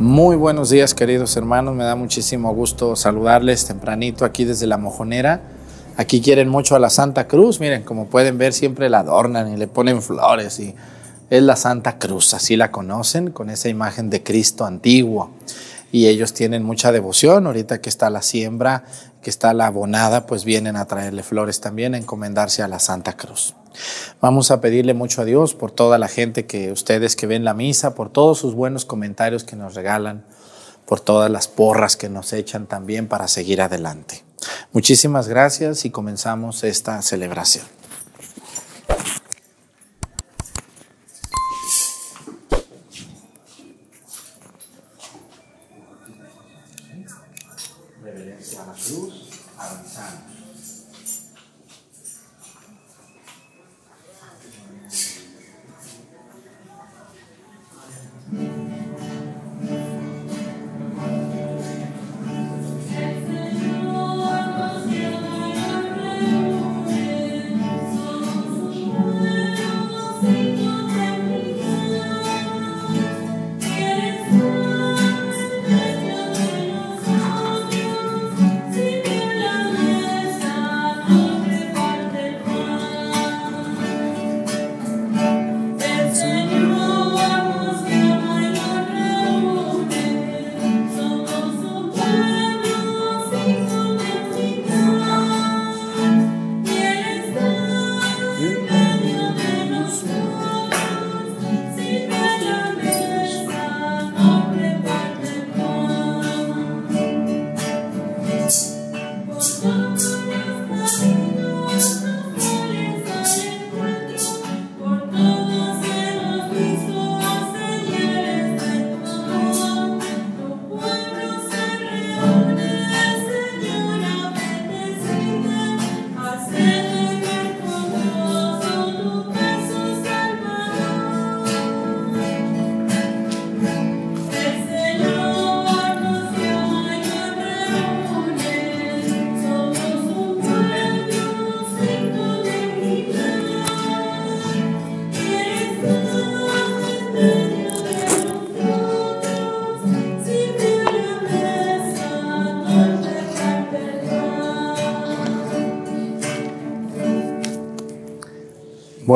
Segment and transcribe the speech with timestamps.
[0.00, 5.42] Muy buenos días queridos hermanos, me da muchísimo gusto saludarles tempranito aquí desde la mojonera.
[5.98, 9.58] Aquí quieren mucho a la Santa Cruz, miren, como pueden ver siempre la adornan y
[9.58, 10.74] le ponen flores y
[11.28, 15.32] es la Santa Cruz, así la conocen, con esa imagen de Cristo antiguo.
[15.92, 18.84] Y ellos tienen mucha devoción, ahorita que está la siembra,
[19.22, 23.16] que está la abonada, pues vienen a traerle flores también, a encomendarse a la Santa
[23.16, 23.54] Cruz.
[24.20, 27.54] Vamos a pedirle mucho a Dios por toda la gente que ustedes que ven la
[27.54, 30.24] misa, por todos sus buenos comentarios que nos regalan,
[30.86, 34.24] por todas las porras que nos echan también para seguir adelante.
[34.72, 37.79] Muchísimas gracias y comenzamos esta celebración.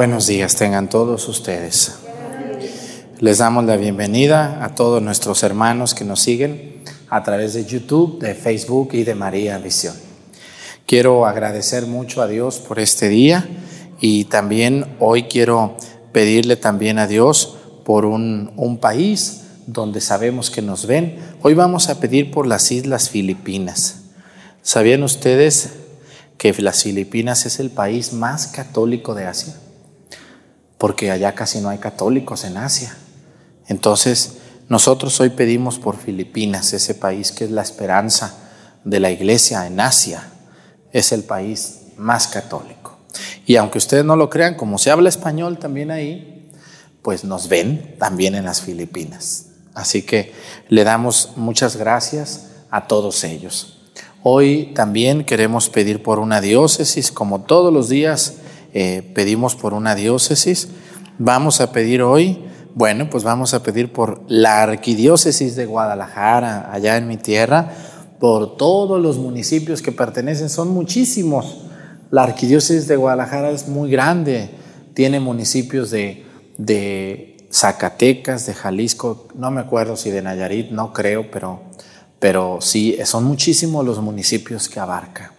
[0.04, 1.94] Buenos días tengan todos ustedes.
[3.20, 8.18] Les damos la bienvenida a todos nuestros hermanos que nos siguen a través de YouTube,
[8.18, 9.94] de Facebook y de María Visión.
[10.84, 13.48] Quiero agradecer mucho a Dios por este día
[13.98, 15.74] y también hoy quiero
[16.12, 21.18] pedirle también a Dios por un, un país donde sabemos que nos ven.
[21.40, 24.02] Hoy vamos a pedir por las Islas Filipinas.
[24.60, 25.70] ¿Sabían ustedes
[26.36, 29.54] que las Filipinas es el país más católico de Asia?
[30.78, 32.96] Porque allá casi no hay católicos en Asia.
[33.68, 38.34] Entonces, nosotros hoy pedimos por Filipinas, ese país que es la esperanza
[38.84, 40.30] de la iglesia en Asia.
[40.92, 42.98] Es el país más católico.
[43.46, 46.50] Y aunque ustedes no lo crean, como se habla español también ahí,
[47.02, 49.46] pues nos ven también en las Filipinas.
[49.74, 50.32] Así que
[50.68, 53.78] le damos muchas gracias a todos ellos.
[54.22, 58.36] Hoy también queremos pedir por una diócesis, como todos los días
[58.74, 60.68] eh, pedimos por una diócesis.
[61.18, 66.96] Vamos a pedir hoy, bueno, pues vamos a pedir por la arquidiócesis de Guadalajara, allá
[66.96, 67.70] en mi tierra,
[68.18, 71.66] por todos los municipios que pertenecen, son muchísimos.
[72.10, 74.50] La arquidiócesis de Guadalajara es muy grande,
[74.92, 76.26] tiene municipios de,
[76.58, 81.62] de Zacatecas, de Jalisco, no me acuerdo si de Nayarit, no creo, pero,
[82.18, 85.32] pero sí, son muchísimos los municipios que abarca.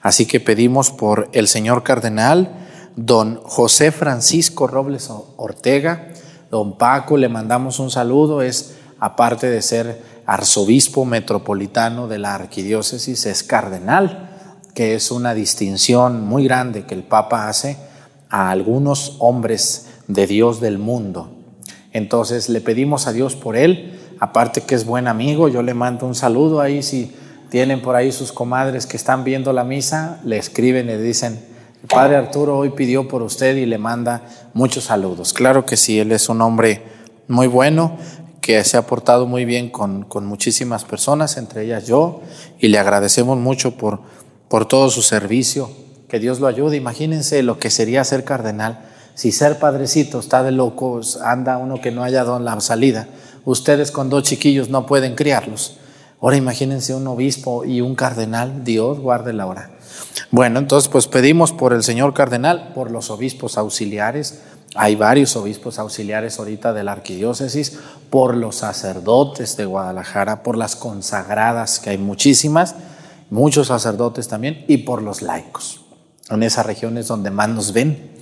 [0.00, 2.68] Así que pedimos por el señor cardenal,
[3.06, 6.08] don José Francisco Robles Ortega,
[6.50, 13.24] don Paco, le mandamos un saludo, es aparte de ser arzobispo metropolitano de la arquidiócesis,
[13.24, 14.28] es cardenal,
[14.74, 17.78] que es una distinción muy grande que el Papa hace
[18.28, 21.30] a algunos hombres de Dios del mundo.
[21.92, 26.06] Entonces le pedimos a Dios por él, aparte que es buen amigo, yo le mando
[26.06, 27.16] un saludo ahí, si
[27.48, 31.49] tienen por ahí sus comadres que están viendo la misa, le escriben y le dicen,
[31.82, 34.22] el Padre Arturo hoy pidió por usted y le manda
[34.52, 35.32] muchos saludos.
[35.32, 36.82] Claro que sí, él es un hombre
[37.26, 37.96] muy bueno,
[38.40, 42.20] que se ha portado muy bien con, con muchísimas personas, entre ellas yo,
[42.58, 44.00] y le agradecemos mucho por,
[44.48, 45.70] por todo su servicio.
[46.08, 46.76] Que Dios lo ayude.
[46.76, 48.80] Imagínense lo que sería ser cardenal.
[49.14, 53.08] Si ser padrecito está de locos, anda uno que no haya dado la salida.
[53.44, 55.76] ustedes con dos chiquillos no pueden criarlos.
[56.20, 59.70] Ahora imagínense un obispo y un cardenal, Dios guarde la hora.
[60.30, 64.40] Bueno, entonces pues pedimos por el señor cardenal, por los obispos auxiliares,
[64.76, 70.76] hay varios obispos auxiliares ahorita de la arquidiócesis, por los sacerdotes de Guadalajara, por las
[70.76, 72.76] consagradas, que hay muchísimas,
[73.30, 75.80] muchos sacerdotes también, y por los laicos.
[76.28, 78.12] En esas regiones donde más nos ven.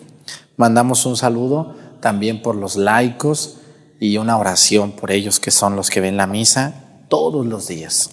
[0.57, 3.59] Mandamos un saludo también por los laicos
[4.01, 8.11] y una oración por ellos que son los que ven la misa todos los días.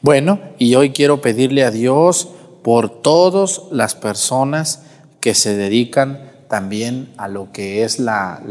[0.00, 2.28] Bueno, y hoy quiero pedirle a Dios
[2.62, 4.82] por todas las personas
[5.20, 8.42] que se dedican también a lo que es la,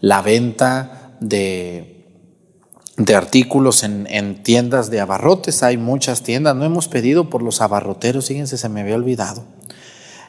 [0.00, 2.06] la, venta de,
[2.96, 5.62] de artículos en, en, tiendas de abarrotes.
[5.62, 9.44] Hay muchas tiendas, no hemos pedido por los abarroteros, fíjense, se me había olvidado.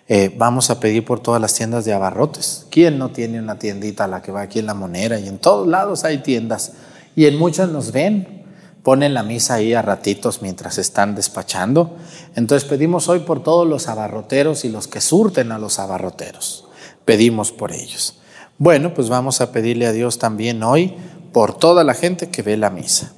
[0.08, 2.68] Eh, vamos a pedir por todas las tiendas de abarrotes.
[2.70, 5.20] ¿Quién no tiene una tiendita a la que va aquí en la monera?
[5.20, 6.74] Y en todos lados hay tiendas.
[7.16, 8.44] Y en muchas nos ven.
[8.86, 11.98] Ponen la misa ahí a ratitos mientras están despachando.
[12.38, 16.70] Entonces pedimos hoy por todos los abarroteros y los que surten a los abarroteros.
[17.04, 18.20] Pedimos por ellos.
[18.58, 20.96] Bueno, pues vamos a pedirle a Dios también hoy
[21.34, 23.12] por toda la gente que ve la misa.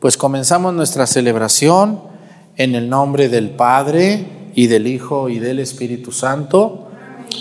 [0.00, 2.00] Pues comenzamos nuestra celebración
[2.56, 6.88] en el nombre del Padre, y del Hijo y del Espíritu Santo,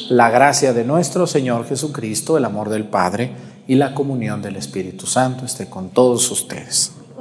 [0.10, 3.32] la gracia de nuestro Señor Jesucristo, el amor del Padre
[3.68, 6.99] y la comunión del Espíritu Santo esté con todos ustedes.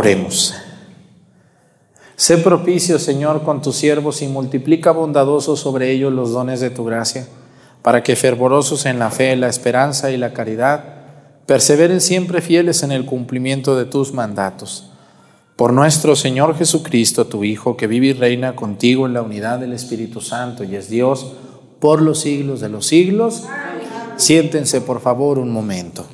[0.00, 0.54] Oremos.
[2.16, 6.86] Sé propicio, Señor, con tus siervos y multiplica bondadoso sobre ellos los dones de tu
[6.86, 7.28] gracia,
[7.82, 10.84] para que fervorosos en la fe, la esperanza y la caridad,
[11.44, 14.90] perseveren siempre fieles en el cumplimiento de tus mandatos.
[15.54, 19.74] Por nuestro Señor Jesucristo, tu Hijo, que vive y reina contigo en la unidad del
[19.74, 21.34] Espíritu Santo y es Dios
[21.78, 23.42] por los siglos de los siglos.
[24.16, 26.06] Siéntense, por favor, un momento.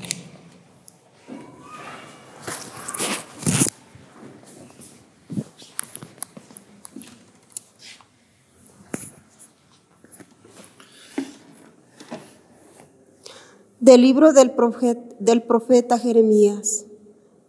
[13.87, 16.87] Del libro del profeta, Jeremías.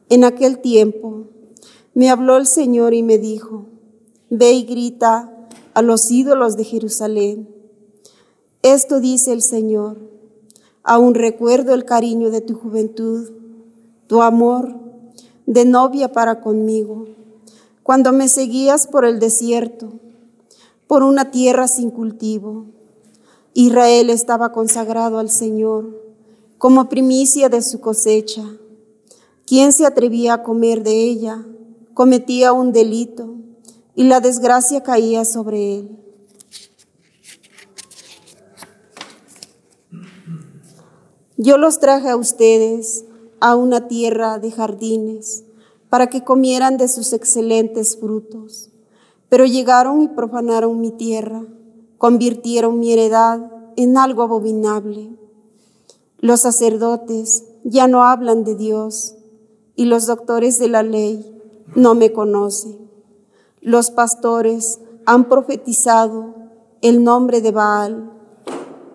[0.08, 1.24] En aquel tiempo
[1.96, 3.66] me habló el Señor y me dijo,
[4.30, 7.50] ve y grita a los ídolos de Jerusalén.
[8.62, 9.98] Esto dice el Señor,
[10.84, 13.32] aún recuerdo el cariño de tu juventud,
[14.06, 14.76] tu amor
[15.48, 17.08] de novia para conmigo,
[17.82, 19.90] cuando me seguías por el desierto,
[20.86, 22.68] por una tierra sin cultivo.
[23.56, 26.07] Israel estaba consagrado al Señor
[26.58, 28.44] como primicia de su cosecha.
[29.46, 31.46] Quien se atrevía a comer de ella
[31.94, 33.36] cometía un delito
[33.96, 35.98] y la desgracia caía sobre él.
[41.38, 43.06] Yo los traje a ustedes
[43.40, 45.44] a una tierra de jardines
[45.90, 48.72] para que comieran de sus excelentes frutos,
[49.30, 51.46] pero llegaron y profanaron mi tierra,
[52.00, 55.18] convirtieron mi heredad en algo abominable
[56.28, 59.16] los sacerdotes ya no hablan de Dios
[59.78, 61.42] y los doctores de la ley
[61.74, 62.90] no me conocen.
[63.62, 66.36] Los pastores han profetizado
[66.82, 68.12] el nombre de Baal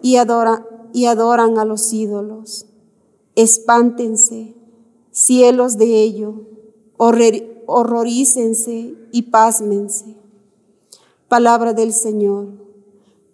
[0.02, 2.66] y, adoran a los ídolos.
[3.34, 4.54] Espántense,
[5.10, 6.34] cielos de ello,
[6.98, 10.18] horrorícense y pásmense.
[11.28, 12.48] Palabra del Señor,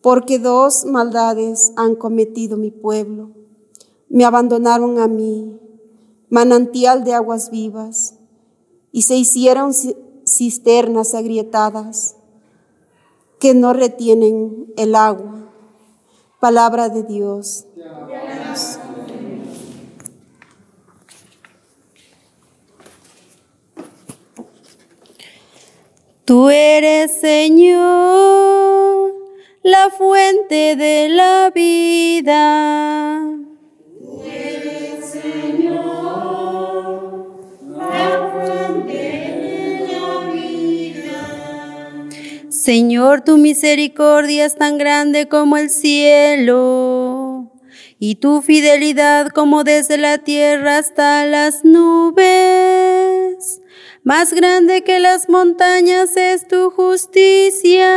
[0.02, 3.37] porque dos maldades han cometido mi pueblo
[4.08, 5.58] me abandonaron a mí,
[6.28, 8.14] manantial de aguas vivas,
[8.92, 9.72] y se hicieron
[10.24, 12.16] cisternas agrietadas
[13.38, 15.52] que no retienen el agua.
[16.40, 17.66] Palabra de Dios.
[26.24, 29.14] Tú eres Señor,
[29.62, 33.47] la fuente de la vida.
[42.68, 47.50] Señor, tu misericordia es tan grande como el cielo
[47.98, 52.18] y tu fidelidad como desde la tierra hasta las nubes.
[54.02, 57.88] Más grande que las montañas es tu justicia,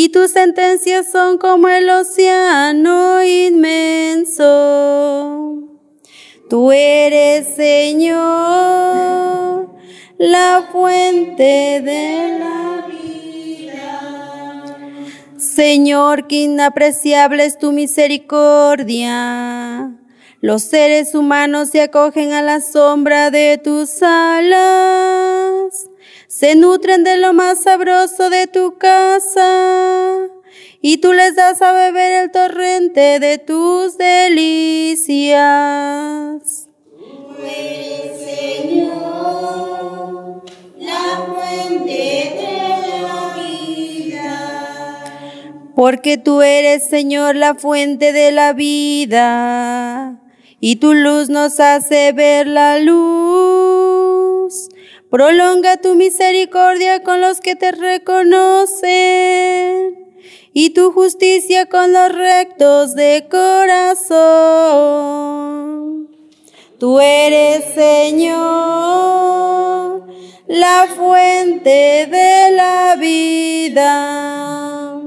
[0.00, 4.44] y tus sentencias son como el océano inmenso.
[6.48, 8.14] Tú eres, Señor,
[10.16, 13.74] la fuente de la vida.
[15.36, 19.18] Señor, que inapreciable es tu misericordia
[20.40, 25.90] los seres humanos se acogen a la sombra de tus alas,
[26.28, 30.28] se nutren de lo más sabroso de tu casa,
[30.80, 35.32] y tú les das a beber el torrente de tus delicias.
[36.96, 38.84] Tú eres, Señor,
[40.76, 45.02] la fuente de la vida.
[45.74, 50.20] Porque tú eres, Señor, la fuente de la vida
[50.60, 53.27] y tu luz nos hace ver la luz.
[55.10, 58.88] Prolonga tu misericordia con los que te reconocen
[60.52, 64.18] y tu justicia con los rectos de corazón.
[66.78, 68.36] Tú eres, Señor,
[70.46, 74.97] la fuente de la vida.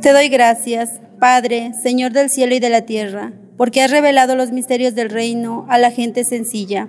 [0.00, 4.50] Te doy gracias, Padre, Señor del cielo y de la tierra, porque has revelado los
[4.50, 6.88] misterios del reino a la gente sencilla.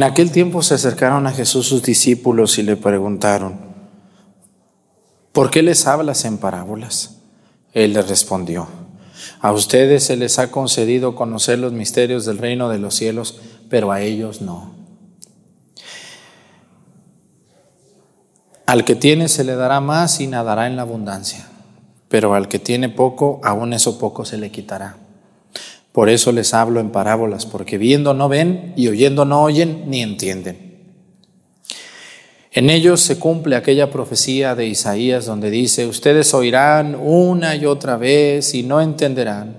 [0.00, 3.60] En aquel tiempo se acercaron a Jesús sus discípulos y le preguntaron,
[5.30, 7.18] ¿por qué les hablas en parábolas?
[7.74, 8.66] Él les respondió,
[9.42, 13.92] a ustedes se les ha concedido conocer los misterios del reino de los cielos, pero
[13.92, 14.72] a ellos no.
[18.64, 21.46] Al que tiene se le dará más y nadará en la abundancia,
[22.08, 24.96] pero al que tiene poco, aún eso poco se le quitará.
[25.92, 30.02] Por eso les hablo en parábolas, porque viendo no ven y oyendo no oyen ni
[30.02, 30.70] entienden.
[32.52, 37.96] En ellos se cumple aquella profecía de Isaías donde dice, ustedes oirán una y otra
[37.96, 39.56] vez y no entenderán.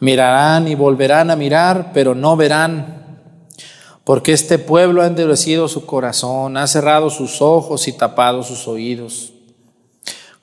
[0.00, 3.20] Mirarán y volverán a mirar, pero no verán.
[4.04, 9.33] Porque este pueblo ha endurecido su corazón, ha cerrado sus ojos y tapado sus oídos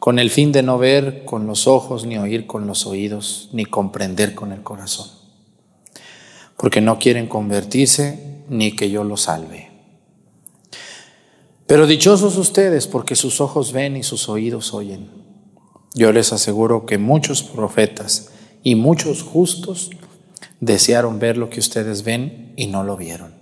[0.01, 3.65] con el fin de no ver con los ojos, ni oír con los oídos, ni
[3.65, 5.09] comprender con el corazón,
[6.57, 9.69] porque no quieren convertirse ni que yo los salve.
[11.67, 15.07] Pero dichosos ustedes porque sus ojos ven y sus oídos oyen.
[15.93, 18.31] Yo les aseguro que muchos profetas
[18.63, 19.91] y muchos justos
[20.59, 23.35] desearon ver lo que ustedes ven y no lo vieron.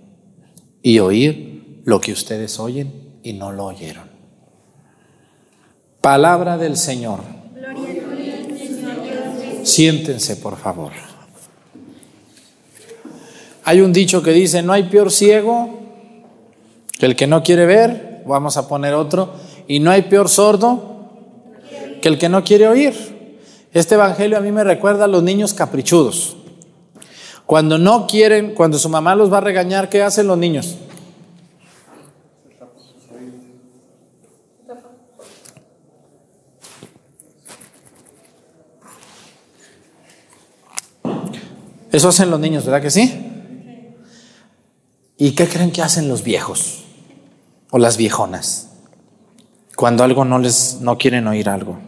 [0.82, 4.09] y oír lo que ustedes oyen y no lo oyeron.
[6.00, 7.20] Palabra del Señor.
[9.62, 10.92] Siéntense, por favor.
[13.64, 15.78] Hay un dicho que dice, no hay peor ciego
[16.98, 19.34] que el que no quiere ver, vamos a poner otro,
[19.66, 21.10] y no hay peor sordo
[22.00, 22.94] que el que no quiere oír.
[23.72, 26.36] Este evangelio a mí me recuerda a los niños caprichudos.
[27.46, 30.76] Cuando no quieren, cuando su mamá los va a regañar, ¿qué hacen los niños?
[41.92, 43.26] Eso hacen los niños, ¿verdad que sí?
[45.16, 46.84] ¿Y qué creen que hacen los viejos
[47.70, 48.68] o las viejonas
[49.76, 51.78] cuando algo no les no quieren oír algo?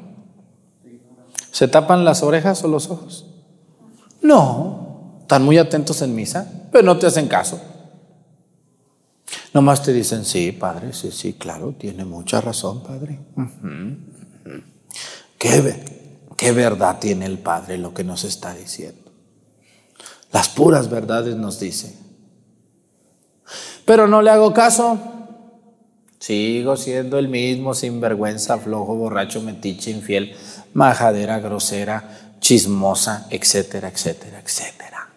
[1.50, 3.26] ¿Se tapan las orejas o los ojos?
[4.20, 7.60] No, están muy atentos en misa, pero no te hacen caso.
[9.54, 13.18] Nomás te dicen, sí, padre, sí, sí, claro, tiene mucha razón, padre.
[15.38, 15.84] ¿Qué,
[16.36, 19.01] qué verdad tiene el padre lo que nos está diciendo.
[20.32, 21.94] Las puras verdades nos dice.
[23.84, 24.98] Pero no le hago caso.
[26.18, 30.34] Sigo siendo el mismo sinvergüenza, flojo, borracho, metiche, infiel,
[30.72, 35.10] majadera, grosera, chismosa, etcétera, etcétera, etcétera.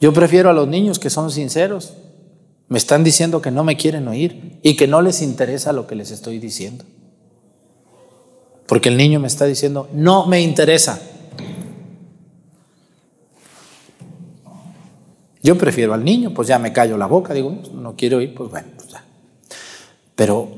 [0.00, 1.94] Yo prefiero a los niños que son sinceros.
[2.68, 5.94] Me están diciendo que no me quieren oír y que no les interesa lo que
[5.94, 6.84] les estoy diciendo.
[8.66, 11.00] Porque el niño me está diciendo, no me interesa.
[15.42, 18.50] Yo prefiero al niño, pues ya me callo la boca, digo, no quiero oír, pues
[18.50, 19.04] bueno, pues ya.
[20.16, 20.48] Pero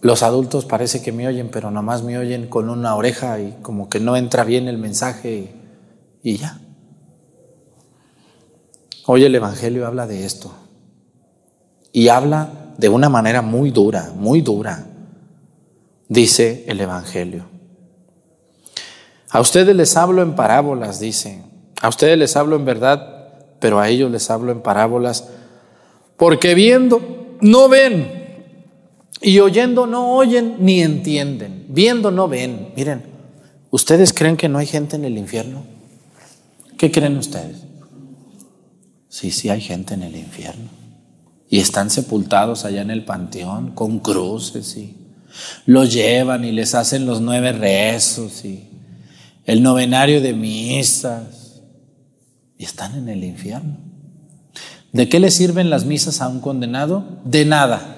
[0.00, 3.88] los adultos parece que me oyen, pero nomás me oyen con una oreja y como
[3.88, 5.50] que no entra bien el mensaje
[6.22, 6.60] y, y ya.
[9.06, 10.52] Hoy el Evangelio habla de esto.
[11.90, 14.86] Y habla de una manera muy dura, muy dura,
[16.08, 17.46] dice el Evangelio.
[19.30, 21.42] A ustedes les hablo en parábolas, dice.
[21.80, 23.11] A ustedes les hablo en verdad
[23.62, 25.28] pero a ellos les hablo en parábolas,
[26.16, 28.22] porque viendo no ven,
[29.20, 32.72] y oyendo no oyen ni entienden, viendo no ven.
[32.76, 33.04] Miren,
[33.70, 35.62] ¿ustedes creen que no hay gente en el infierno?
[36.76, 37.58] ¿Qué creen ustedes?
[39.08, 40.68] Sí, sí hay gente en el infierno.
[41.48, 44.96] Y están sepultados allá en el panteón con cruces y
[45.66, 48.68] los llevan y les hacen los nueve rezos y
[49.44, 51.41] el novenario de misas
[52.62, 53.74] y están en el infierno.
[54.92, 57.02] ¿De qué le sirven las misas a un condenado?
[57.24, 57.96] De nada.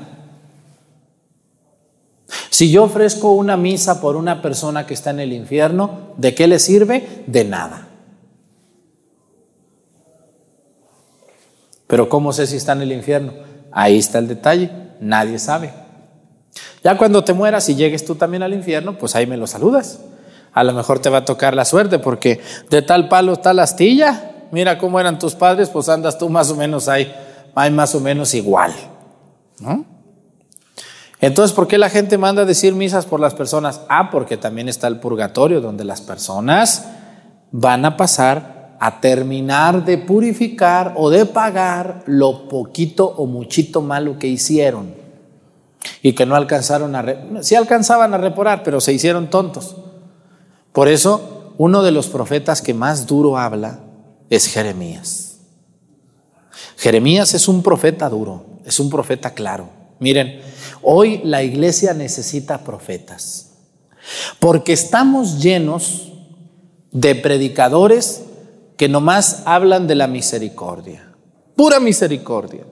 [2.49, 6.49] Si yo ofrezco una misa por una persona que está en el infierno, ¿de qué
[6.49, 7.25] le sirve?
[7.27, 7.89] De nada.
[11.87, 13.35] Pero ¿cómo sé si está en el infierno?
[13.71, 15.75] Ahí está el detalle, nadie sabe.
[16.83, 20.01] Ya cuando te mueras y llegues tú también al infierno, pues ahí me lo saludas.
[20.55, 24.31] A lo mejor te va a tocar la suerte porque de tal palo la astilla
[24.55, 27.13] mira cómo eran tus padres, pues andas tú más o menos ahí,
[27.57, 28.73] hay más o menos igual.
[29.59, 29.85] ¿no?
[31.21, 33.81] Entonces, ¿por qué la gente manda a decir misas por las personas?
[33.89, 36.87] Ah, porque también está el purgatorio, donde las personas
[37.51, 44.21] van a pasar a terminar de purificar o de pagar lo poquito o muchito malo
[44.21, 44.95] que hicieron
[46.01, 47.05] y que no alcanzaron a...
[47.43, 49.77] Sí alcanzaban a reparar, pero se hicieron tontos.
[50.73, 53.81] Por eso, uno de los profetas que más duro habla
[54.35, 55.39] es Jeremías.
[56.77, 59.69] Jeremías es un profeta duro, es un profeta claro.
[60.01, 60.41] Miren,
[60.83, 63.53] hoy la iglesia necesita profetas,
[64.39, 66.13] porque estamos llenos
[66.91, 68.23] de predicadores
[68.77, 71.13] que nomás hablan de la misericordia,
[71.57, 72.65] pura misericordia.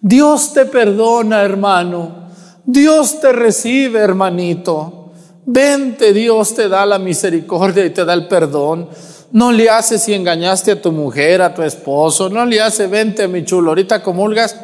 [0.00, 2.28] Dios te perdona, hermano.
[2.64, 5.12] Dios te recibe, hermanito.
[5.46, 8.88] Vente, Dios te da la misericordia y te da el perdón.
[9.34, 12.28] No le hace si engañaste a tu mujer, a tu esposo.
[12.28, 14.56] No le hace, vente mi chulo, ahorita comulgas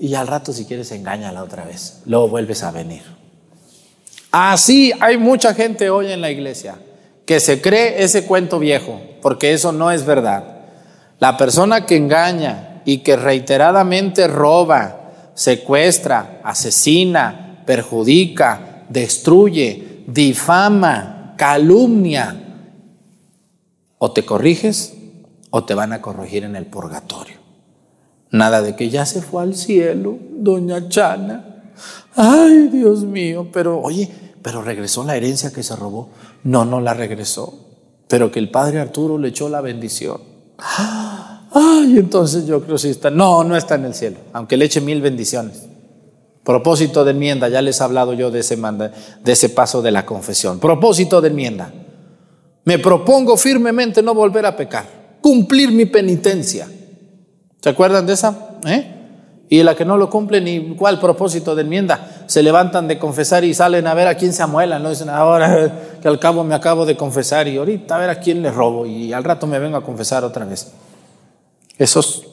[0.00, 2.00] y al rato si quieres engáñala otra vez.
[2.04, 3.02] Luego vuelves a venir.
[4.32, 6.78] Así hay mucha gente hoy en la iglesia
[7.26, 10.62] que se cree ese cuento viejo, porque eso no es verdad.
[11.20, 22.47] La persona que engaña y que reiteradamente roba, secuestra, asesina, perjudica, destruye, difama, calumnia,
[23.98, 24.94] o te corriges
[25.50, 27.36] o te van a corregir en el purgatorio.
[28.30, 31.62] Nada de que ya se fue al cielo, doña Chana.
[32.14, 34.08] Ay, Dios mío, pero oye,
[34.42, 36.10] pero regresó la herencia que se robó.
[36.44, 37.54] No, no la regresó,
[38.06, 40.20] pero que el padre Arturo le echó la bendición.
[40.58, 43.10] Ay, entonces yo creo que está.
[43.10, 45.66] No, no está en el cielo, aunque le eche mil bendiciones.
[46.44, 50.06] Propósito de enmienda, ya les he hablado yo de ese, de ese paso de la
[50.06, 50.58] confesión.
[50.58, 51.72] Propósito de enmienda.
[52.68, 54.84] Me propongo firmemente no volver a pecar,
[55.22, 56.68] cumplir mi penitencia.
[57.62, 58.58] ¿Se acuerdan de esa?
[58.66, 59.46] ¿Eh?
[59.48, 63.42] Y la que no lo cumple, ni cuál propósito de enmienda, se levantan de confesar
[63.42, 66.54] y salen a ver a quién se amuelan, no dicen ahora que al cabo me
[66.54, 69.58] acabo de confesar y ahorita a ver a quién le robo y al rato me
[69.58, 70.70] vengo a confesar otra vez.
[71.78, 72.26] Esos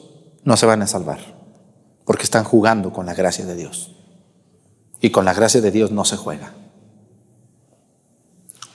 [0.44, 1.20] no se van a salvar,
[2.04, 3.96] porque están jugando con la gracia de Dios.
[5.00, 6.52] Y con la gracia de Dios no se juega.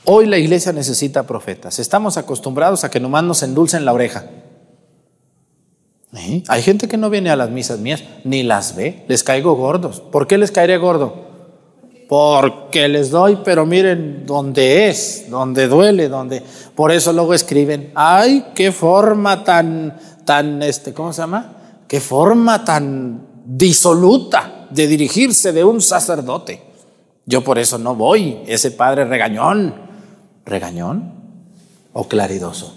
[0.05, 1.77] Hoy la iglesia necesita profetas.
[1.77, 4.25] Estamos acostumbrados a que nomás nos endulcen la oreja.
[6.15, 6.43] ¿Eh?
[6.47, 10.01] Hay gente que no viene a las misas mías, ni las ve, les caigo gordos.
[10.01, 11.29] ¿Por qué les caeré gordo?
[12.09, 16.43] Porque les doy, pero miren dónde es, donde duele, donde.
[16.75, 21.53] Por eso luego escriben, ay, qué forma tan, tan, este, ¿cómo se llama?
[21.87, 26.61] Qué forma tan disoluta de dirigirse de un sacerdote.
[27.25, 29.90] Yo por eso no voy, ese padre regañón.
[30.51, 31.13] ¿Regañón
[31.93, 32.75] o claridoso?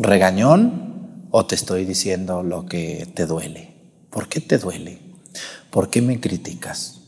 [0.00, 3.74] Regañón ¿O te estoy diciendo lo que te duele?
[4.10, 4.98] ¿Por qué te duele?
[5.70, 7.00] ¿Por qué me criticas?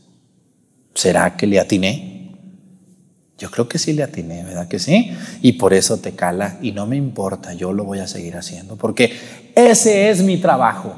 [0.93, 2.35] ¿Será que le atiné?
[3.37, 5.11] Yo creo que sí le atiné, ¿verdad que sí?
[5.41, 8.75] Y por eso te cala y no me importa, yo lo voy a seguir haciendo,
[8.75, 9.17] porque
[9.55, 10.93] ese es mi trabajo.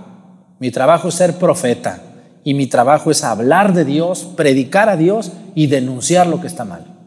[0.60, 2.02] Mi trabajo es ser profeta
[2.44, 6.66] y mi trabajo es hablar de Dios, predicar a Dios y denunciar lo que está
[6.66, 6.99] mal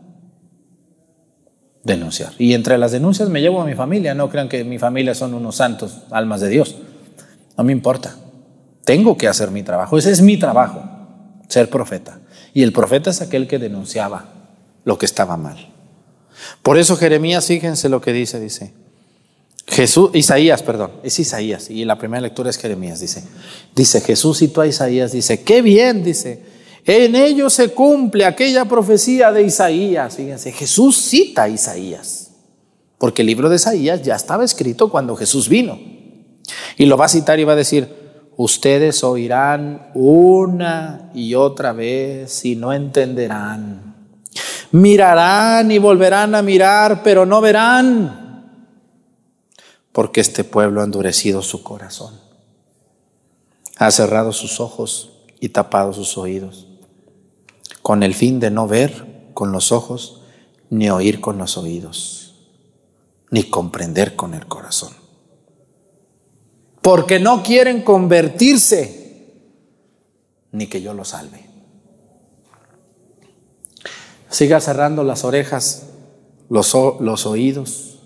[1.84, 2.32] denunciar.
[2.38, 4.14] Y entre las denuncias me llevo a mi familia.
[4.14, 6.76] No crean que mi familia son unos santos, almas de Dios.
[7.56, 8.16] No me importa.
[8.84, 9.98] Tengo que hacer mi trabajo.
[9.98, 10.82] Ese es mi trabajo,
[11.48, 12.18] ser profeta.
[12.54, 14.26] Y el profeta es aquel que denunciaba
[14.84, 15.68] lo que estaba mal.
[16.62, 18.72] Por eso Jeremías, fíjense lo que dice, dice.
[19.66, 23.22] Jesús, Isaías, perdón, es Isaías, y la primera lectura es Jeremías, dice.
[23.74, 26.42] Dice Jesús citó a Isaías, dice, qué bien, dice,
[26.84, 30.16] en ellos se cumple aquella profecía de Isaías.
[30.16, 32.32] Fíjense, Jesús cita a Isaías,
[32.98, 35.78] porque el libro de Isaías ya estaba escrito cuando Jesús vino.
[36.76, 37.88] Y lo va a citar y va a decir,
[38.36, 43.94] ustedes oirán una y otra vez y no entenderán.
[44.72, 48.48] Mirarán y volverán a mirar, pero no verán,
[49.92, 52.18] porque este pueblo ha endurecido su corazón,
[53.76, 56.71] ha cerrado sus ojos y tapado sus oídos
[57.82, 60.22] con el fin de no ver con los ojos,
[60.70, 62.34] ni oír con los oídos,
[63.30, 64.92] ni comprender con el corazón.
[66.80, 69.32] Porque no quieren convertirse,
[70.52, 71.46] ni que yo los salve.
[74.28, 75.88] Siga cerrando las orejas,
[76.48, 78.00] los, los oídos,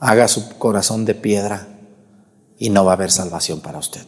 [0.00, 1.68] haga su corazón de piedra
[2.58, 4.02] y no va a haber salvación para usted.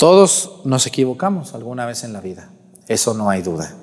[0.00, 2.48] Todos nos equivocamos alguna vez en la vida,
[2.88, 3.74] eso no hay duda.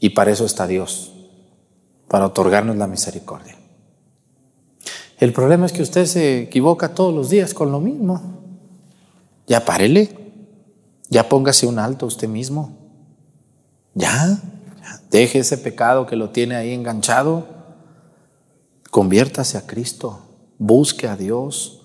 [0.00, 1.12] Y para eso está Dios,
[2.08, 3.58] para otorgarnos la misericordia.
[5.18, 8.22] El problema es que usted se equivoca todos los días con lo mismo.
[9.46, 10.32] Ya párele,
[11.10, 12.78] ya póngase un alto usted mismo.
[13.92, 14.40] Ya,
[15.10, 17.46] deje ese pecado que lo tiene ahí enganchado.
[18.90, 20.20] Conviértase a Cristo,
[20.56, 21.82] busque a Dios,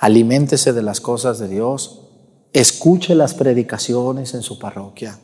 [0.00, 2.00] aliméntese de las cosas de Dios,
[2.54, 5.18] Escuche las predicaciones en su parroquia.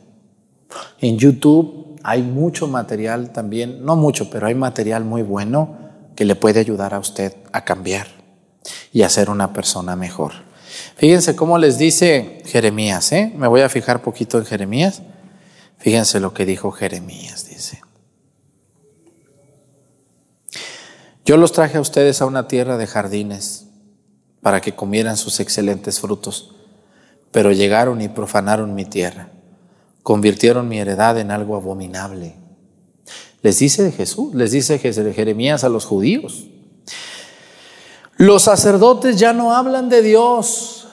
[0.99, 5.77] En YouTube hay mucho material también, no mucho, pero hay material muy bueno
[6.13, 8.07] que le puede ayudar a usted a cambiar
[8.91, 10.33] y a ser una persona mejor.
[10.97, 13.33] Fíjense cómo les dice Jeremías, ¿eh?
[13.37, 15.01] Me voy a fijar poquito en Jeremías.
[15.77, 17.81] Fíjense lo que dijo Jeremías, dice.
[21.23, 23.67] Yo los traje a ustedes a una tierra de jardines
[24.41, 26.55] para que comieran sus excelentes frutos
[27.31, 29.29] pero llegaron y profanaron mi tierra,
[30.03, 32.35] convirtieron mi heredad en algo abominable.
[33.41, 36.47] Les dice Jesús, les dice Jeremías a los judíos.
[38.17, 40.87] Los sacerdotes ya no hablan de Dios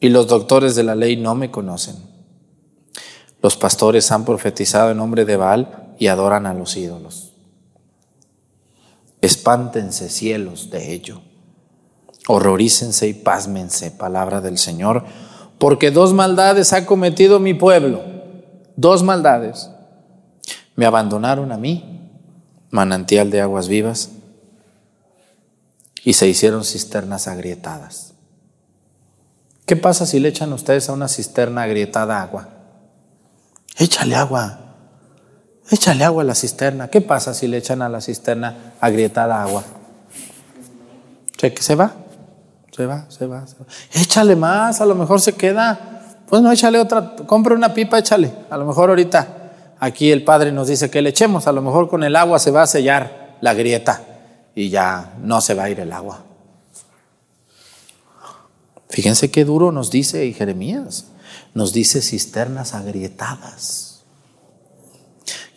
[0.00, 1.96] y los doctores de la ley no me conocen.
[3.42, 7.32] Los pastores han profetizado en nombre de Baal y adoran a los ídolos.
[9.20, 11.20] Espántense cielos de ello.
[12.28, 15.04] Horrorícense y pásmense, palabra del Señor,
[15.58, 18.02] porque dos maldades ha cometido mi pueblo,
[18.76, 19.70] dos maldades.
[20.74, 22.10] Me abandonaron a mí,
[22.70, 24.10] manantial de aguas vivas,
[26.02, 28.14] y se hicieron cisternas agrietadas.
[29.64, 32.48] ¿Qué pasa si le echan ustedes a una cisterna agrietada agua?
[33.76, 34.60] Échale agua.
[35.70, 36.88] Échale agua a la cisterna.
[36.88, 39.64] ¿Qué pasa si le echan a la cisterna agrietada agua?
[41.36, 42.05] ¿Se, se va?
[42.76, 43.64] Se va, se va, se va.
[43.94, 46.18] Échale más, a lo mejor se queda.
[46.28, 48.30] Pues no, échale otra, compra una pipa, échale.
[48.50, 51.88] A lo mejor ahorita aquí el padre nos dice que le echemos, a lo mejor
[51.88, 54.02] con el agua se va a sellar la grieta
[54.54, 56.22] y ya no se va a ir el agua.
[58.90, 61.06] Fíjense qué duro nos dice Jeremías.
[61.54, 63.95] Nos dice cisternas agrietadas.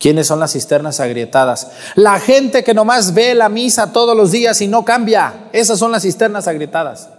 [0.00, 1.72] ¿Quiénes son las cisternas agrietadas?
[1.94, 5.50] La gente que nomás ve la misa todos los días y no cambia.
[5.52, 7.10] Esas son las cisternas agrietadas.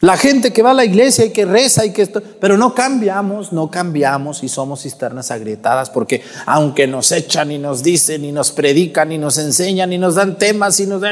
[0.00, 2.74] La gente que va a la iglesia y que reza y que esto, pero no
[2.74, 8.32] cambiamos, no cambiamos y somos cisternas agrietadas porque aunque nos echan y nos dicen y
[8.32, 11.02] nos predican y nos enseñan y nos dan temas y nos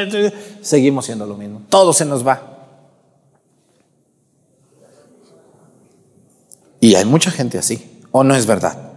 [0.62, 1.60] seguimos siendo lo mismo.
[1.68, 2.48] Todo se nos va.
[6.80, 8.91] Y hay mucha gente así, ¿o no es verdad?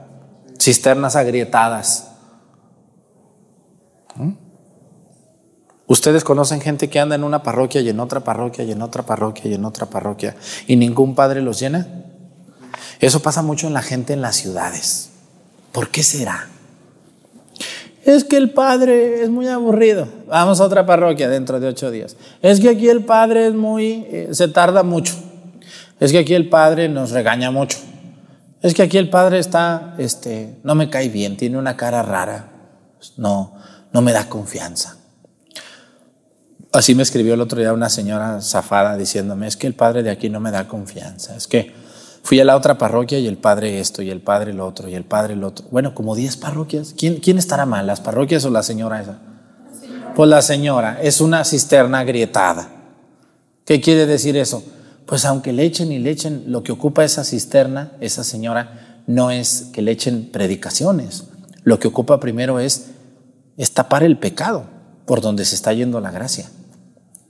[0.66, 2.08] Cisternas agrietadas.
[4.16, 4.32] ¿Mm?
[5.88, 9.04] Ustedes conocen gente que anda en una parroquia y en otra parroquia y en otra
[9.04, 11.88] parroquia y en otra parroquia y ningún padre los llena.
[13.00, 15.12] Eso pasa mucho en la gente en las ciudades.
[15.72, 16.48] ¿Por qué será?
[18.04, 20.08] Es que el padre es muy aburrido.
[20.28, 22.18] Vamos a otra parroquia dentro de ocho días.
[22.42, 25.14] Es que aquí el padre es muy, eh, se tarda mucho.
[26.00, 27.78] Es que aquí el padre nos regaña mucho.
[28.66, 32.50] Es que aquí el padre está, este, no me cae bien, tiene una cara rara,
[33.16, 33.54] no,
[33.94, 34.98] no me da confianza.
[36.74, 40.10] Así me escribió el otro día una señora zafada diciéndome, es que el padre de
[40.10, 41.76] aquí no me da confianza, es que
[42.24, 44.96] fui a la otra parroquia y el padre esto, y el padre lo otro, y
[44.96, 45.68] el padre lo otro.
[45.70, 46.96] Bueno, como 10 parroquias.
[46.98, 49.20] ¿Quién, ¿Quién estará mal, las parroquias o la señora esa?
[50.16, 52.68] Pues la señora, es una cisterna agrietada.
[53.64, 54.64] ¿Qué quiere decir eso?
[55.06, 59.30] Pues aunque le echen y le echen, lo que ocupa esa cisterna, esa señora, no
[59.30, 61.26] es que le echen predicaciones.
[61.64, 62.88] Lo que ocupa primero es,
[63.58, 64.66] es tapar el pecado
[65.06, 66.50] por donde se está yendo la gracia.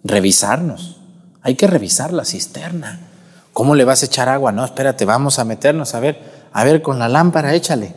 [0.03, 1.01] Revisarnos.
[1.41, 3.01] Hay que revisar la cisterna.
[3.51, 4.51] ¿Cómo le vas a echar agua?
[4.51, 6.19] No, espérate, vamos a meternos a ver.
[6.53, 7.93] A ver, con la lámpara échale.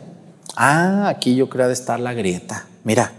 [0.55, 2.65] Ah, aquí yo creo de estar la grieta.
[2.83, 3.13] Mira,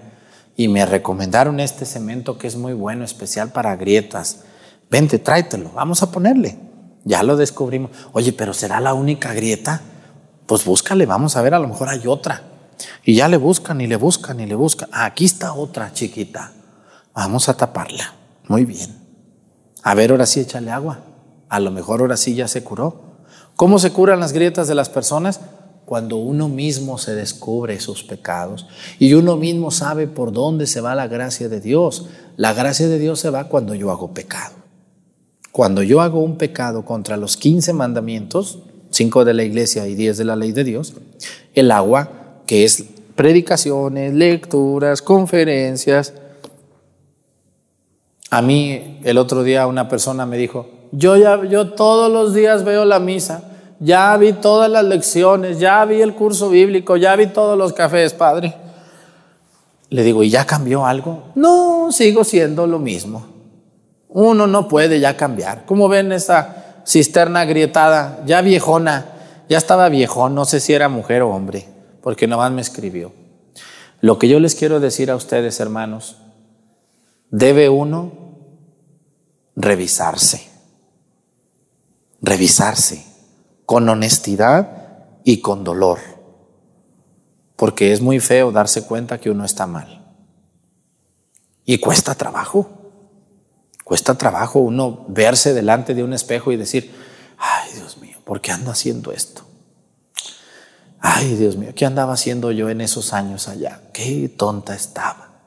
[0.56, 4.44] y me recomendaron este cemento que es muy bueno, especial para grietas
[4.90, 6.58] vente, tráetelo, vamos a ponerle.
[7.04, 7.90] Ya lo descubrimos.
[8.12, 9.80] Oye, pero ¿será la única grieta?
[10.46, 12.42] Pues búscale, vamos a ver, a lo mejor hay otra.
[13.04, 14.88] Y ya le buscan y le buscan y le buscan.
[14.92, 16.52] Aquí está otra chiquita.
[17.14, 18.14] Vamos a taparla.
[18.48, 18.98] Muy bien.
[19.82, 21.00] A ver, ahora sí échale agua.
[21.48, 23.10] A lo mejor ahora sí ya se curó.
[23.56, 25.40] ¿Cómo se curan las grietas de las personas?
[25.84, 30.94] Cuando uno mismo se descubre sus pecados y uno mismo sabe por dónde se va
[30.94, 32.06] la gracia de Dios.
[32.36, 34.59] La gracia de Dios se va cuando yo hago pecado.
[35.52, 38.60] Cuando yo hago un pecado contra los 15 mandamientos,
[38.90, 40.94] 5 de la iglesia y 10 de la ley de Dios,
[41.54, 42.10] el agua,
[42.46, 42.84] que es
[43.16, 46.14] predicaciones, lecturas, conferencias.
[48.30, 52.64] A mí el otro día una persona me dijo, yo ya yo todos los días
[52.64, 53.42] veo la misa,
[53.80, 58.14] ya vi todas las lecciones, ya vi el curso bíblico, ya vi todos los cafés,
[58.14, 58.54] padre.
[59.88, 61.24] Le digo, ¿y ya cambió algo?
[61.34, 63.39] No, sigo siendo lo mismo.
[64.10, 65.64] Uno no puede ya cambiar.
[65.66, 69.06] ¿Cómo ven esa cisterna agrietada, ya viejona?
[69.48, 71.68] Ya estaba viejón, no sé si era mujer o hombre,
[72.02, 73.12] porque nomás me escribió.
[74.00, 76.16] Lo que yo les quiero decir a ustedes, hermanos,
[77.30, 78.12] debe uno
[79.56, 80.48] revisarse,
[82.20, 83.04] revisarse
[83.66, 85.98] con honestidad y con dolor,
[87.56, 89.98] porque es muy feo darse cuenta que uno está mal.
[91.64, 92.79] Y cuesta trabajo.
[93.90, 96.94] Cuesta trabajo uno verse delante de un espejo y decir,
[97.36, 99.42] ay Dios mío, ¿por qué ando haciendo esto?
[101.00, 103.80] Ay Dios mío, ¿qué andaba haciendo yo en esos años allá?
[103.92, 105.40] Qué tonta estaba.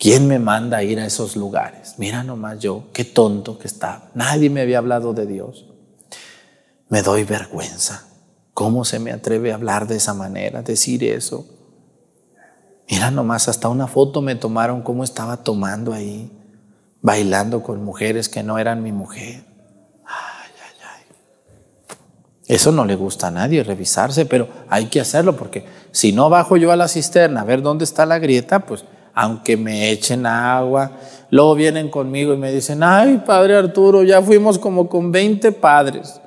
[0.00, 1.94] ¿Quién me manda a ir a esos lugares?
[1.98, 4.10] Mira nomás yo, qué tonto que estaba.
[4.14, 5.64] Nadie me había hablado de Dios.
[6.88, 8.08] Me doy vergüenza.
[8.52, 11.46] ¿Cómo se me atreve a hablar de esa manera, decir eso?
[12.90, 16.35] Mira nomás, hasta una foto me tomaron cómo estaba tomando ahí
[17.02, 19.44] bailando con mujeres que no eran mi mujer.
[20.04, 21.96] Ay, ay, ay.
[22.46, 26.56] Eso no le gusta a nadie, revisarse, pero hay que hacerlo porque si no bajo
[26.56, 30.92] yo a la cisterna a ver dónde está la grieta, pues aunque me echen agua,
[31.30, 36.20] luego vienen conmigo y me dicen, ay, padre Arturo, ya fuimos como con 20 padres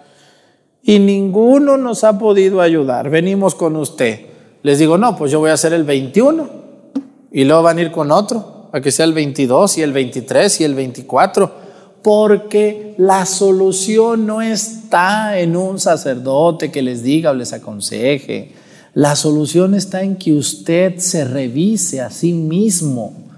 [0.82, 4.28] y ninguno nos ha podido ayudar, venimos con usted.
[4.64, 6.50] Les digo, no, pues yo voy a hacer el 21
[7.32, 10.62] y luego van a ir con otro a que sea el 22 y el 23
[10.62, 11.70] y el 24,
[12.02, 18.54] Porque la solución no está en un sacerdote que les diga o les aconseje.
[18.94, 23.30] La solución está en que usted se revise a sí mismo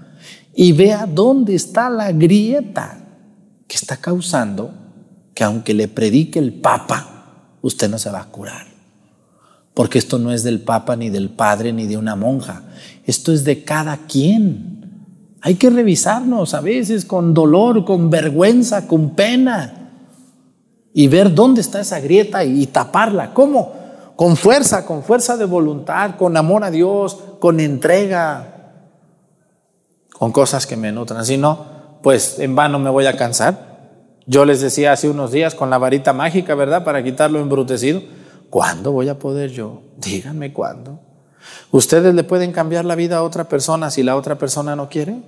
[0.54, 2.98] y vea dónde está la grieta
[3.66, 4.72] que está causando
[5.34, 8.66] que aunque le predique el Papa, usted no se va a curar.
[9.74, 12.62] Porque esto no es del Papa, ni del Padre, ni de una monja.
[13.06, 14.81] Esto es de cada quien.
[15.44, 19.90] Hay que revisarnos a veces con dolor, con vergüenza, con pena.
[20.94, 23.34] Y ver dónde está esa grieta y, taparla.
[23.34, 23.72] ¿Cómo?
[24.14, 28.74] Con fuerza, con fuerza de voluntad, con amor a Dios, con entrega,
[30.12, 31.24] con cosas que me nutran.
[31.26, 33.72] Si no, pues en vano me voy a cansar.
[34.26, 36.84] Yo les decía hace unos días con la varita mágica, ¿verdad?
[36.84, 38.00] Para quitarlo embrutecido.
[38.48, 39.82] ¿Cuándo voy a poder yo?
[39.96, 41.00] Díganme cuándo.
[41.72, 45.22] ¿Ustedes le pueden cambiar la vida a otra persona si la otra persona no quiere?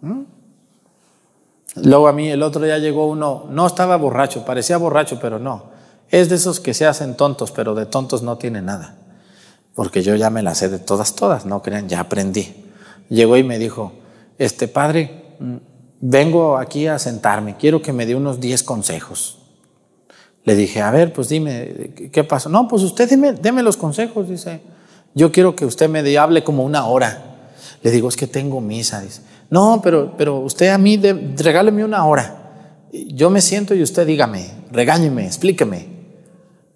[0.00, 0.22] ¿Mm?
[1.76, 5.64] Luego a mí el otro día llegó uno, no estaba borracho, parecía borracho, pero no.
[6.10, 8.96] Es de esos que se hacen tontos, pero de tontos no tiene nada.
[9.74, 12.64] Porque yo ya me la sé de todas, todas, no crean, ya aprendí.
[13.08, 13.92] Llegó y me dijo,
[14.38, 15.36] este padre,
[16.00, 19.38] vengo aquí a sentarme, quiero que me dé unos 10 consejos.
[20.44, 22.48] Le dije, a ver, pues dime, ¿qué pasa?
[22.48, 23.08] No, pues usted
[23.40, 24.62] deme, los consejos, dice.
[25.14, 27.27] Yo quiero que usted me hable como una hora.
[27.82, 29.22] Le digo, es que tengo misa, dice.
[29.50, 30.96] No, pero, pero usted a mí,
[31.36, 32.86] regáleme una hora.
[32.92, 35.98] Yo me siento y usted dígame, regáñeme, explíqueme.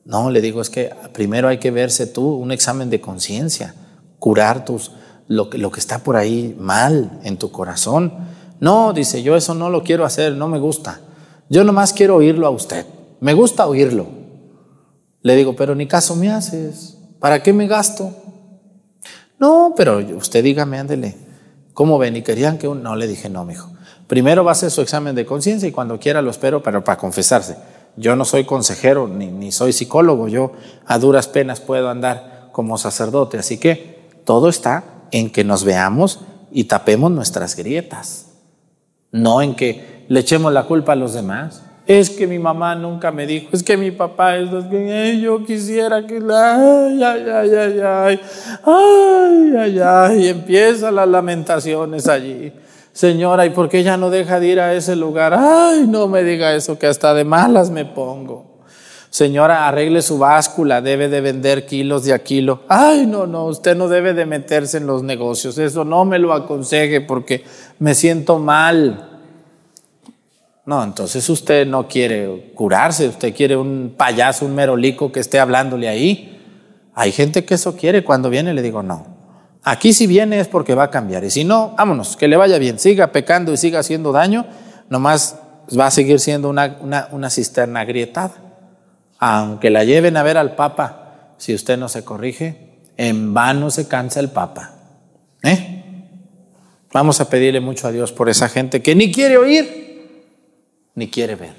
[0.05, 3.75] No, le digo, es que primero hay que verse tú un examen de conciencia,
[4.19, 4.93] curar tus,
[5.29, 9.71] lo, lo que está por ahí mal en tu corazón no, dice, yo eso no
[9.71, 11.01] lo quiero hacer, no me gusta.
[11.49, 12.87] Yo nomás quiero oírlo a usted.
[13.19, 14.07] Me gusta oírlo.
[15.21, 16.97] Le digo, pero ni caso me haces.
[17.19, 18.15] ¿Para qué me gasto?
[19.43, 21.17] No, pero usted dígame, ándele.
[21.75, 22.17] ¿Cómo ven?
[22.17, 22.83] Y querían que un...
[22.83, 23.71] No, le dije, no, mijo.
[24.07, 26.97] Primero va a hacer su examen de conciencia y cuando quiera lo espero, pero para
[26.97, 27.57] confesarse.
[27.97, 30.29] Yo no soy consejero ni, ni soy psicólogo.
[30.29, 30.53] Yo
[30.87, 33.37] a duras penas puedo andar como sacerdote.
[33.37, 36.21] Así que todo está en que nos veamos
[36.53, 38.29] y tapemos nuestras grietas
[39.13, 41.63] no en que le echemos la culpa a los demás.
[41.87, 46.07] Es que mi mamá nunca me dijo, es que mi papá es que yo quisiera
[46.07, 48.21] que la, ay, ay, ay, ay, ay,
[48.65, 52.53] ay, ay, ay, y empiezan las lamentaciones allí.
[52.93, 55.35] Señora, ¿y por qué ya no deja de ir a ese lugar?
[55.35, 58.53] Ay, no me diga eso, que hasta de malas me pongo.
[59.11, 62.61] Señora, arregle su báscula, debe de vender kilos de a kilo.
[62.69, 66.33] Ay, no, no, usted no debe de meterse en los negocios, eso no me lo
[66.33, 67.45] aconseje porque
[67.79, 69.12] me siento mal.
[70.65, 75.89] No, entonces usted no quiere curarse, usted quiere un payaso, un merolico que esté hablándole
[75.89, 76.41] ahí.
[76.95, 79.07] Hay gente que eso quiere, cuando viene le digo, no,
[79.65, 82.59] aquí si viene es porque va a cambiar, y si no, vámonos, que le vaya
[82.59, 84.47] bien, siga pecando y siga haciendo daño,
[84.89, 85.37] nomás
[85.79, 88.35] va a seguir siendo una, una, una cisterna agrietada.
[89.19, 93.89] Aunque la lleven a ver al Papa, si usted no se corrige, en vano se
[93.89, 94.75] cansa el Papa.
[95.43, 95.83] ¿Eh?
[96.93, 99.83] Vamos a pedirle mucho a Dios por esa gente que ni quiere oír
[100.95, 101.55] ni quiere ver.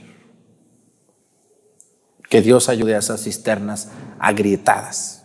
[2.30, 5.24] Que Dios ayude a esas cisternas agrietadas.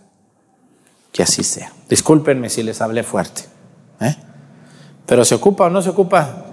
[1.13, 1.73] Que así sea.
[1.89, 3.45] Discúlpenme si les hablé fuerte.
[4.01, 4.17] ¿eh?
[5.07, 6.45] Pero ¿se ocupa o no se ocupa?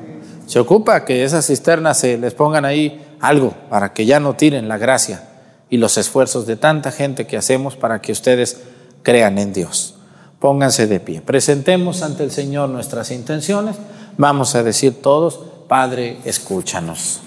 [0.47, 4.67] Se ocupa que esas cisternas se les pongan ahí algo para que ya no tiren
[4.67, 5.27] la gracia
[5.69, 8.61] y los esfuerzos de tanta gente que hacemos para que ustedes
[9.03, 9.95] crean en Dios.
[10.39, 11.21] Pónganse de pie.
[11.21, 13.77] Presentemos ante el Señor nuestras intenciones.
[14.17, 17.21] Vamos a decir todos, Padre, escúchanos.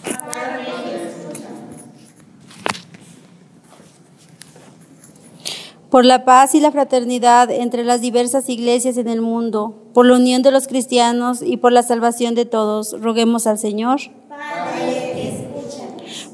[5.91, 10.17] Por la paz y la fraternidad entre las diversas iglesias en el mundo, por la
[10.17, 13.99] unión de los cristianos y por la salvación de todos, roguemos al Señor.
[14.29, 15.08] Padre,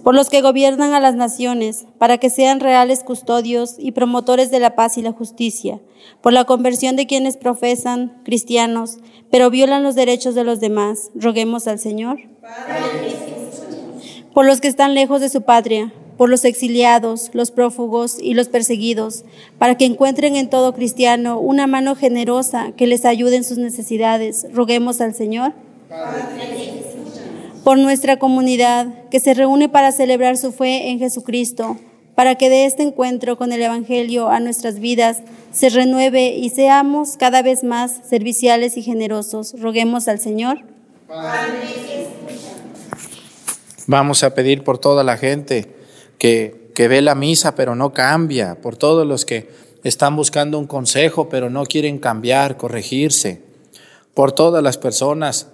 [0.04, 4.60] por los que gobiernan a las naciones, para que sean reales custodios y promotores de
[4.60, 5.80] la paz y la justicia,
[6.20, 8.98] por la conversión de quienes profesan cristianos,
[9.30, 12.18] pero violan los derechos de los demás, roguemos al Señor.
[14.34, 18.48] Por los que están lejos de su patria, por los exiliados, los prófugos y los
[18.48, 19.24] perseguidos,
[19.58, 24.46] para que encuentren en todo cristiano una mano generosa que les ayude en sus necesidades,
[24.52, 25.54] roguemos al Señor.
[25.88, 26.84] Padre
[27.64, 31.78] por nuestra comunidad que se reúne para celebrar su fe en Jesucristo,
[32.14, 37.16] para que de este encuentro con el Evangelio a nuestras vidas se renueve y seamos
[37.16, 39.58] cada vez más serviciales y generosos.
[39.58, 40.58] Roguemos al Señor.
[43.86, 45.74] Vamos a pedir por toda la gente
[46.18, 49.48] que, que ve la misa pero no cambia, por todos los que
[49.84, 53.42] están buscando un consejo pero no quieren cambiar, corregirse,
[54.12, 55.48] por todas las personas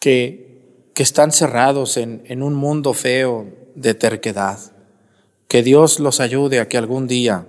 [0.00, 0.51] que
[0.94, 4.58] que están cerrados en, en un mundo feo de terquedad.
[5.48, 7.46] Que Dios los ayude a que algún día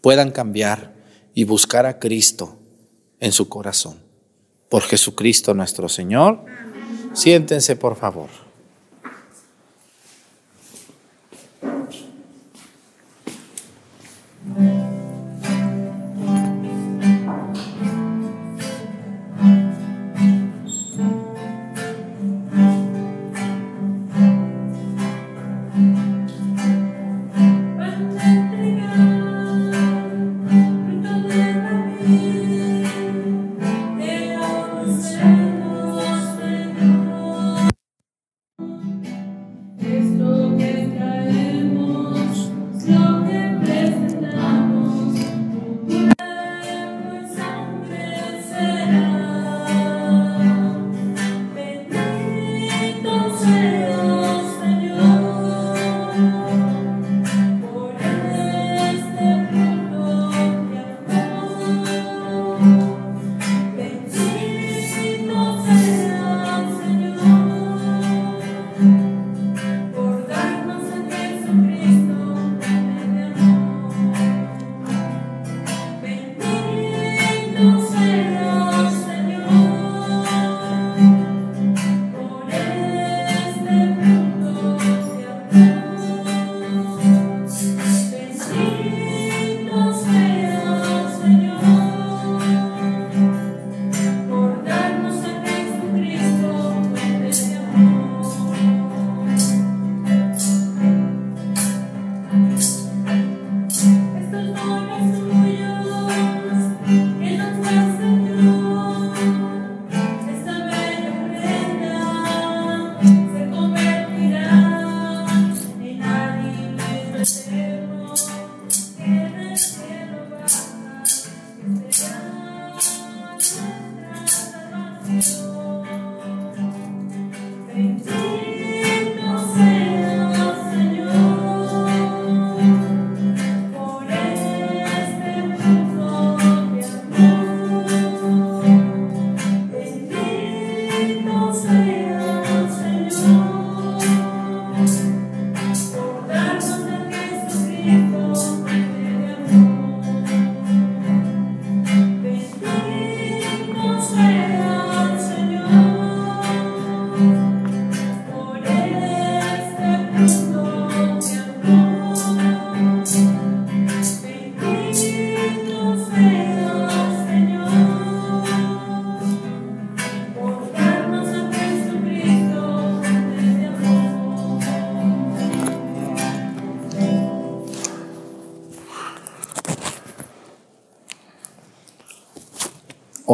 [0.00, 0.94] puedan cambiar
[1.34, 2.58] y buscar a Cristo
[3.20, 3.98] en su corazón.
[4.68, 6.44] Por Jesucristo nuestro Señor.
[7.14, 8.28] Siéntense, por favor.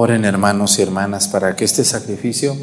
[0.03, 2.57] Oren hermanos y hermanas para que este sacrificio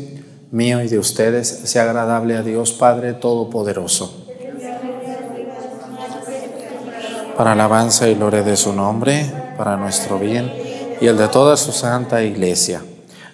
[0.50, 4.26] mío y de ustedes sea agradable a Dios Padre Todopoderoso.
[7.38, 10.52] Para alabanza y gloria de su nombre, para nuestro bien
[11.00, 12.82] y el de toda su santa iglesia.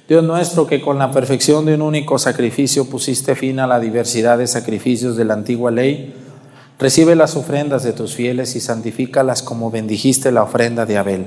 [0.09, 4.37] Dios nuestro, que con la perfección de un único sacrificio pusiste fin a la diversidad
[4.37, 6.13] de sacrificios de la antigua ley,
[6.77, 11.25] recibe las ofrendas de tus fieles y santifícalas como bendijiste la ofrenda de Abel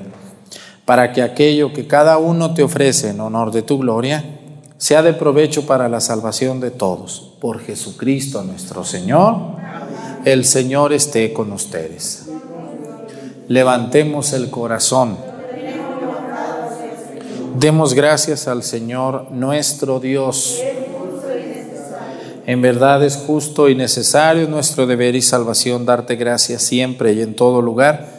[0.86, 4.24] para que aquello que cada uno te ofrece en honor de tu gloria
[4.78, 7.32] sea de provecho para la salvación de todos.
[7.40, 9.36] Por Jesucristo nuestro Señor,
[10.24, 12.26] el Señor esté con ustedes.
[13.48, 15.18] Levantemos el corazón.
[17.58, 20.60] Demos gracias al Señor nuestro Dios.
[22.46, 27.34] En verdad es justo y necesario nuestro deber y salvación darte gracias siempre y en
[27.34, 28.15] todo lugar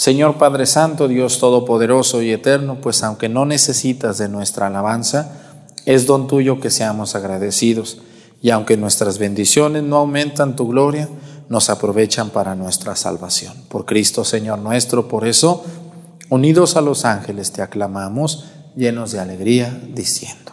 [0.00, 5.30] Señor Padre Santo, Dios Todopoderoso y Eterno, pues aunque no necesitas de nuestra alabanza,
[5.84, 7.98] es don tuyo que seamos agradecidos.
[8.40, 11.06] Y aunque nuestras bendiciones no aumentan tu gloria,
[11.50, 13.52] nos aprovechan para nuestra salvación.
[13.68, 15.66] Por Cristo Señor nuestro, por eso,
[16.30, 20.52] unidos a los ángeles, te aclamamos, llenos de alegría, diciendo.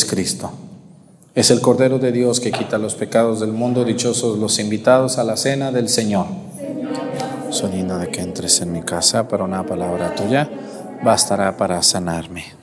[0.00, 0.50] Es Cristo.
[1.34, 3.84] Es el Cordero de Dios que quita los pecados del mundo.
[3.84, 6.26] Dichosos los invitados a la cena del Señor.
[7.50, 10.48] Soy de que entres en mi casa, pero una palabra tuya
[11.02, 12.59] bastará para sanarme.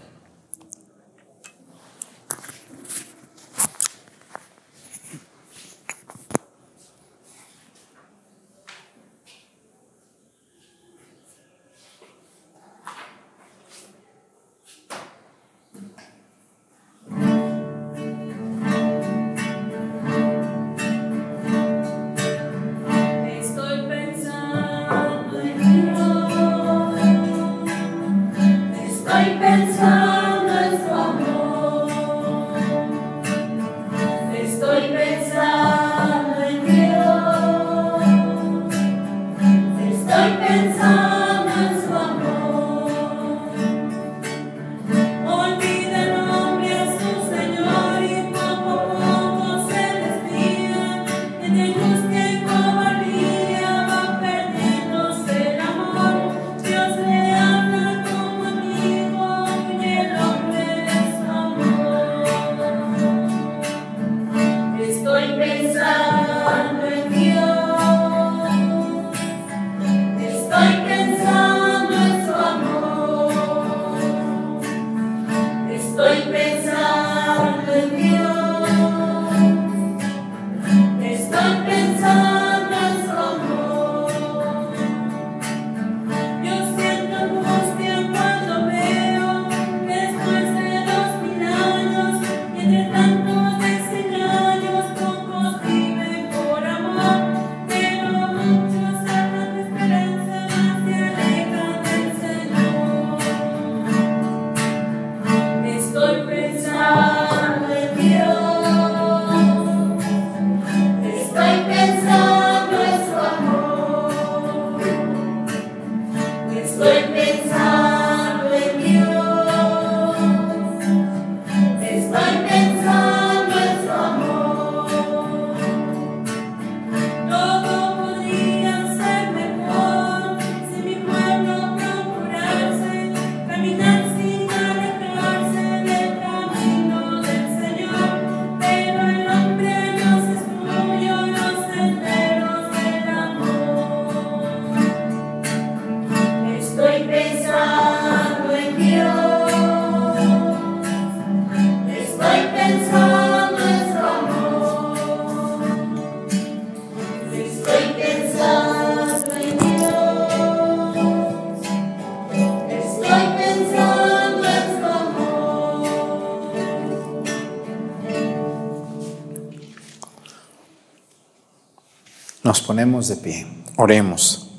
[172.77, 173.47] Ponemos de pie.
[173.77, 174.49] Oremos.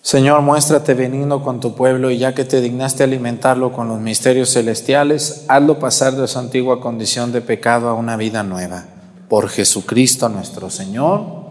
[0.00, 4.52] Señor, muéstrate benigno con tu pueblo y ya que te dignaste alimentarlo con los misterios
[4.52, 8.84] celestiales, hazlo pasar de su antigua condición de pecado a una vida nueva.
[9.28, 11.50] Por Jesucristo nuestro Señor.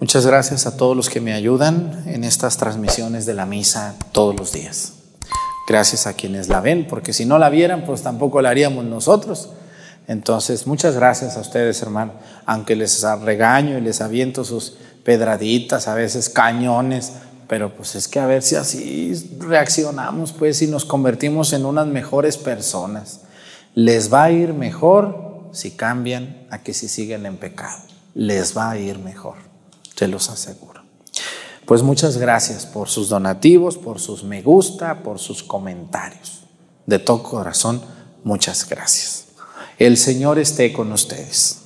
[0.00, 4.34] Muchas gracias a todos los que me ayudan en estas transmisiones de la misa todos
[4.34, 4.94] los días.
[5.68, 9.50] Gracias a quienes la ven, porque si no la vieran, pues tampoco la haríamos nosotros.
[10.10, 12.14] Entonces, muchas gracias a ustedes, hermano.
[12.44, 17.12] Aunque les regaño y les aviento sus pedraditas, a veces cañones,
[17.46, 21.86] pero pues es que a ver si así reaccionamos, pues, y nos convertimos en unas
[21.86, 23.20] mejores personas.
[23.76, 27.78] Les va a ir mejor si cambian a que si siguen en pecado.
[28.12, 29.36] Les va a ir mejor,
[29.94, 30.82] se los aseguro.
[31.66, 36.42] Pues muchas gracias por sus donativos, por sus me gusta, por sus comentarios.
[36.84, 37.80] De todo corazón,
[38.24, 39.29] muchas gracias.
[39.80, 41.62] El Señor esté con ustedes.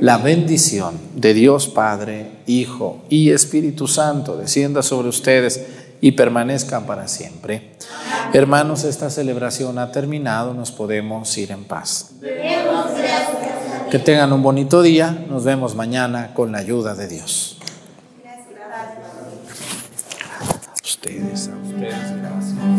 [0.00, 5.64] La bendición de Dios Padre, Hijo y Espíritu Santo descienda sobre ustedes
[6.02, 7.70] y permanezcan para siempre.
[8.34, 12.10] Hermanos, esta celebración ha terminado, nos podemos ir en paz.
[13.90, 17.58] Que tengan un bonito día, nos vemos mañana con la ayuda de Dios.
[20.84, 22.73] Ustedes, a ustedes, gracias.